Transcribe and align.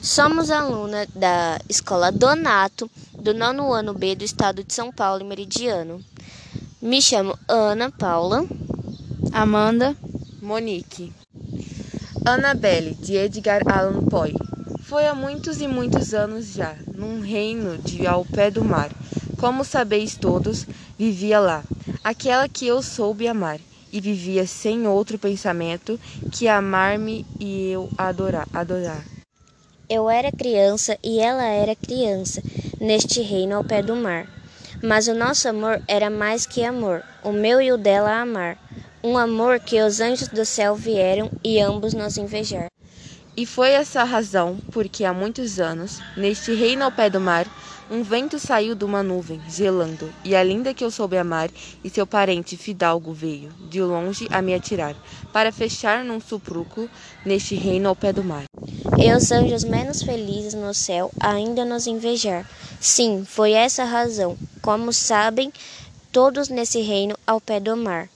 Somos 0.00 0.48
aluna 0.48 1.06
da 1.12 1.58
Escola 1.68 2.12
Donato, 2.12 2.88
do 3.14 3.34
nono 3.34 3.72
ano 3.72 3.92
B 3.92 4.14
do 4.14 4.24
estado 4.24 4.62
de 4.62 4.72
São 4.72 4.92
Paulo, 4.92 5.24
Meridiano. 5.24 6.00
Me 6.80 7.02
chamo 7.02 7.36
Ana 7.48 7.90
Paula. 7.90 8.46
Amanda. 9.32 9.96
Monique. 10.40 11.12
Annabelle, 12.24 12.94
de 12.94 13.16
Edgar 13.16 13.60
Allan 13.66 14.04
Poe. 14.04 14.34
Foi 14.82 15.04
há 15.04 15.14
muitos 15.14 15.60
e 15.60 15.66
muitos 15.66 16.14
anos 16.14 16.46
já, 16.54 16.76
num 16.94 17.20
reino 17.20 17.76
de 17.76 18.06
ao 18.06 18.24
pé 18.24 18.52
do 18.52 18.64
mar. 18.64 18.90
Como 19.38 19.64
sabeis 19.64 20.16
todos, 20.16 20.64
vivia 20.96 21.40
lá, 21.40 21.64
aquela 22.04 22.48
que 22.48 22.66
eu 22.66 22.82
soube 22.82 23.26
amar, 23.26 23.58
e 23.92 24.00
vivia 24.00 24.46
sem 24.46 24.86
outro 24.86 25.18
pensamento 25.18 25.98
que 26.30 26.46
amar-me 26.46 27.26
e 27.40 27.70
eu 27.70 27.90
adorar. 27.98 28.46
adorar. 28.52 29.17
Eu 29.90 30.10
era 30.10 30.30
criança 30.30 30.98
e 31.02 31.18
ela 31.18 31.44
era 31.44 31.74
criança, 31.74 32.42
neste 32.78 33.22
reino 33.22 33.56
ao 33.56 33.64
pé 33.64 33.80
do 33.80 33.96
mar. 33.96 34.26
Mas 34.82 35.08
o 35.08 35.14
nosso 35.14 35.48
amor 35.48 35.80
era 35.88 36.10
mais 36.10 36.44
que 36.44 36.62
amor, 36.62 37.02
o 37.24 37.32
meu 37.32 37.58
e 37.58 37.72
o 37.72 37.78
dela 37.78 38.20
amar. 38.20 38.58
Um 39.02 39.16
amor 39.16 39.58
que 39.58 39.80
os 39.80 39.98
anjos 39.98 40.28
do 40.28 40.44
céu 40.44 40.74
vieram 40.74 41.30
e 41.42 41.58
ambos 41.58 41.94
nos 41.94 42.18
invejar. 42.18 42.66
E 43.34 43.46
foi 43.46 43.70
essa 43.70 44.02
a 44.02 44.04
razão 44.04 44.58
porque 44.72 45.06
há 45.06 45.14
muitos 45.14 45.58
anos, 45.58 46.00
neste 46.14 46.52
reino 46.52 46.84
ao 46.84 46.92
pé 46.92 47.08
do 47.08 47.18
mar, 47.18 47.46
um 47.90 48.02
vento 48.02 48.38
saiu 48.38 48.74
de 48.74 48.84
uma 48.84 49.02
nuvem, 49.02 49.40
gelando, 49.48 50.12
e 50.22 50.36
a 50.36 50.42
linda 50.42 50.74
que 50.74 50.84
eu 50.84 50.90
soube 50.90 51.16
amar 51.16 51.48
e 51.82 51.88
seu 51.88 52.06
parente 52.06 52.58
fidalgo 52.58 53.14
veio, 53.14 53.48
de 53.70 53.80
longe, 53.80 54.28
a 54.30 54.42
me 54.42 54.54
atirar, 54.54 54.94
para 55.32 55.50
fechar 55.50 56.04
num 56.04 56.20
supruco 56.20 56.90
neste 57.24 57.54
reino 57.54 57.88
ao 57.88 57.96
pé 57.96 58.12
do 58.12 58.22
mar. 58.22 58.44
E 58.96 59.12
os 59.12 59.30
anjos 59.30 59.64
menos 59.64 60.02
felizes 60.02 60.54
no 60.54 60.72
céu 60.72 61.10
ainda 61.20 61.64
nos 61.64 61.86
invejar. 61.86 62.48
Sim, 62.80 63.24
foi 63.26 63.52
essa 63.52 63.84
razão, 63.84 64.36
como 64.62 64.92
sabem 64.92 65.52
todos 66.12 66.48
nesse 66.48 66.80
reino 66.80 67.16
ao 67.26 67.40
pé 67.40 67.60
do 67.60 67.76
mar, 67.76 68.08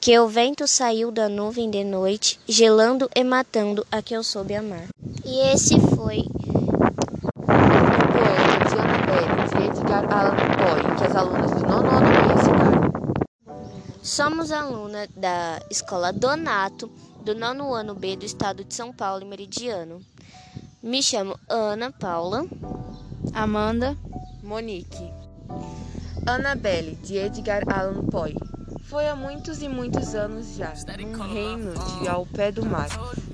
que 0.00 0.18
o 0.18 0.26
vento 0.26 0.66
saiu 0.66 1.10
da 1.10 1.28
nuvem 1.28 1.70
de 1.70 1.84
noite, 1.84 2.40
gelando 2.48 3.08
e 3.14 3.22
matando 3.22 3.86
a 3.92 4.02
que 4.02 4.14
eu 4.14 4.24
soube 4.24 4.54
amar. 4.54 4.88
E 5.24 5.40
esse 5.52 5.78
foi 5.94 6.24
Allan 10.10 10.36
Poe, 10.56 10.96
que 10.96 11.04
as 11.04 11.14
alunas 11.14 11.52
do 11.52 11.66
nono 11.66 11.90
ano. 11.90 12.08
Somos 14.02 14.50
aluna 14.50 15.06
da 15.14 15.60
Escola 15.70 16.12
Donato, 16.12 16.90
do 17.22 17.34
nono 17.34 17.72
ano 17.72 17.94
B 17.94 18.16
do 18.16 18.24
estado 18.24 18.64
de 18.64 18.74
São 18.74 18.92
Paulo, 18.92 19.24
Meridiano. 19.26 20.00
Me 20.80 21.02
chamo 21.02 21.36
Ana 21.48 21.90
Paula. 21.90 22.46
Amanda. 23.34 23.96
Monique. 24.44 25.12
Annabelle, 26.24 26.96
de 27.02 27.16
Edgar 27.16 27.64
Allan 27.68 28.06
Poe. 28.06 28.36
Foi 28.82 29.08
há 29.08 29.16
muitos 29.16 29.60
e 29.60 29.68
muitos 29.68 30.14
anos 30.14 30.54
já, 30.54 30.72
num 31.00 31.20
reino 31.20 31.72
de 31.74 32.08
ao 32.08 32.24
pé 32.24 32.52
do 32.52 32.64
mar. 32.64 32.88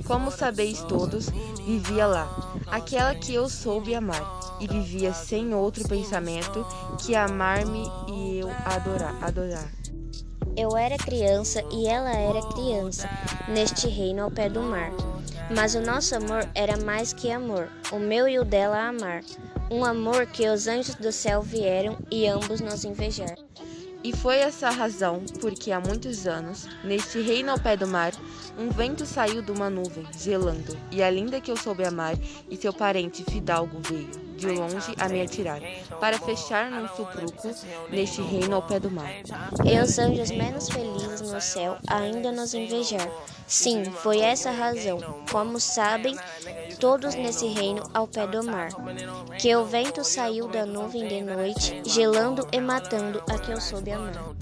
Como 0.06 0.30
sabeis 0.30 0.80
todos, 0.84 1.28
vivia 1.66 2.06
lá, 2.06 2.56
aquela 2.68 3.14
que 3.14 3.34
eu 3.34 3.46
soube 3.48 3.94
amar, 3.94 4.58
e 4.58 4.66
vivia 4.66 5.12
sem 5.12 5.54
outro 5.54 5.86
pensamento 5.86 6.66
que 6.98 7.14
amar-me 7.14 7.84
e 8.08 8.38
eu 8.38 8.50
adorar. 8.64 9.22
adorar. 9.22 9.70
Eu 10.56 10.76
era 10.78 10.96
criança 10.96 11.62
e 11.70 11.86
ela 11.86 12.10
era 12.10 12.40
criança, 12.54 13.08
neste 13.48 13.86
reino 13.86 14.22
ao 14.22 14.30
pé 14.30 14.48
do 14.48 14.62
mar. 14.62 14.92
Mas 15.50 15.74
o 15.74 15.80
nosso 15.80 16.14
amor 16.16 16.48
era 16.54 16.76
mais 16.84 17.12
que 17.12 17.30
amor, 17.30 17.68
o 17.92 17.98
meu 17.98 18.26
e 18.26 18.38
o 18.38 18.44
dela 18.44 18.88
amar. 18.88 19.22
Um 19.70 19.84
amor 19.84 20.26
que 20.26 20.48
os 20.48 20.66
anjos 20.66 20.94
do 20.94 21.12
céu 21.12 21.42
vieram 21.42 21.98
e 22.10 22.26
ambos 22.26 22.60
nos 22.60 22.84
invejar. 22.84 23.36
E 24.02 24.14
foi 24.14 24.36
essa 24.36 24.68
a 24.68 24.70
razão 24.70 25.22
porque 25.40 25.72
há 25.72 25.80
muitos 25.80 26.26
anos, 26.26 26.66
neste 26.82 27.20
reino 27.20 27.50
ao 27.50 27.58
pé 27.58 27.76
do 27.76 27.86
mar, 27.86 28.12
um 28.58 28.68
vento 28.68 29.06
saiu 29.06 29.42
de 29.42 29.50
uma 29.50 29.70
nuvem, 29.70 30.06
gelando, 30.18 30.76
e 30.90 31.02
a 31.02 31.10
linda 31.10 31.40
que 31.40 31.50
eu 31.50 31.56
soube 31.56 31.84
amar 31.84 32.14
e 32.50 32.56
seu 32.56 32.72
parente 32.72 33.24
fidalgo 33.24 33.80
veio, 33.82 34.10
de 34.44 34.52
longe, 34.52 34.94
a 34.98 35.08
me 35.08 35.22
atirar, 35.22 35.60
para 35.98 36.18
fechar 36.18 36.70
num 36.70 36.88
supruco 36.88 37.50
neste 37.90 38.20
reino 38.22 38.56
ao 38.56 38.62
pé 38.62 38.78
do 38.78 38.90
mar. 38.90 39.10
E 39.64 39.78
os 39.78 39.98
anjos 39.98 40.30
menos 40.30 40.68
felizes 40.68 41.20
no 41.32 41.40
céu 41.40 41.76
ainda 41.86 42.30
nos 42.30 42.54
invejar. 42.54 43.08
Sim, 43.46 43.84
foi 43.84 44.20
essa 44.20 44.50
razão, 44.50 44.98
como 45.30 45.58
sabem 45.58 46.16
todos 46.78 47.14
nesse 47.14 47.46
reino 47.46 47.82
ao 47.92 48.06
pé 48.06 48.26
do 48.26 48.42
mar, 48.44 48.68
que 49.38 49.54
o 49.54 49.64
vento 49.64 50.04
saiu 50.04 50.48
da 50.48 50.66
nuvem 50.66 51.06
de 51.06 51.22
noite, 51.22 51.82
gelando 51.84 52.46
e 52.52 52.60
matando 52.60 53.22
a 53.28 53.38
que 53.38 53.52
eu 53.52 53.60
soube 53.60 53.92
amar. 53.92 54.34